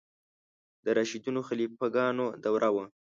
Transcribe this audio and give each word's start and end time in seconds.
د 0.83 0.85
راشدینو 0.97 1.41
خلیفه 1.47 1.87
ګانو 1.95 2.25
دوره 2.43 2.69
وه. 2.75 2.85